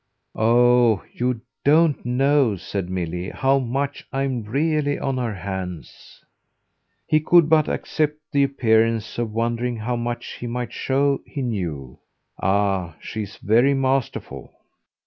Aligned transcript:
"Oh 0.33 1.03
you 1.13 1.41
don't 1.63 2.03
know," 2.03 2.55
said 2.55 2.89
Milly, 2.89 3.29
"how 3.29 3.59
much 3.59 4.07
I'm 4.11 4.41
really 4.41 4.97
on 4.97 5.17
her 5.19 5.35
hands." 5.35 6.25
He 7.05 7.19
could 7.19 7.47
but 7.49 7.69
accept 7.69 8.17
the 8.31 8.41
appearance 8.41 9.19
of 9.19 9.31
wondering 9.31 9.77
how 9.77 9.97
much 9.97 10.37
he 10.39 10.47
might 10.47 10.73
show 10.73 11.21
he 11.23 11.43
knew. 11.43 11.99
"Ah 12.41 12.95
she's 12.99 13.37
very 13.37 13.75
masterful." 13.75 14.51